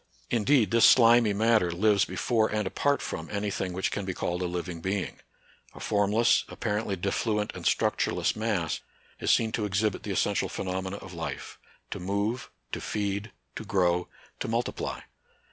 In 0.31 0.43
deed 0.45 0.71
this 0.71 0.85
slimy 0.87 1.31
matter 1.31 1.69
lives 1.69 2.05
before 2.05 2.47
and 2.49 2.65
apart 2.65 3.03
from 3.03 3.29
any 3.29 3.51
thing 3.51 3.71
which 3.71 3.91
can 3.91 4.03
be 4.03 4.15
called 4.15 4.41
a 4.41 4.45
living 4.47 4.81
being. 4.81 5.19
A 5.75 5.79
formless, 5.79 6.43
apparently 6.49 6.95
diffluent 6.95 7.53
and 7.55 7.67
structureless 7.67 8.35
mass 8.35 8.79
is 9.19 9.29
seen 9.29 9.51
to 9.51 9.65
exhibit 9.65 10.01
the 10.01 10.13
essen 10.13 10.33
tial 10.33 10.49
phenomena 10.49 10.97
of 10.97 11.13
life,— 11.13 11.59
to 11.91 11.99
move, 11.99 12.49
to 12.71 12.81
feed, 12.81 13.31
to 13.55 13.63
grow, 13.63 14.07
to 14.39 14.47
multiply. 14.47 15.01